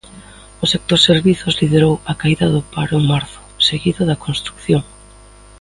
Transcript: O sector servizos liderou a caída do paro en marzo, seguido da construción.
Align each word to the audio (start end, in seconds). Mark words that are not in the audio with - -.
O 0.63 0.65
sector 0.73 0.99
servizos 1.09 1.57
liderou 1.61 1.93
a 2.11 2.13
caída 2.21 2.45
do 2.55 2.61
paro 2.73 2.93
en 2.99 3.03
marzo, 3.11 3.39
seguido 3.67 4.01
da 4.09 4.21
construción. 4.25 4.83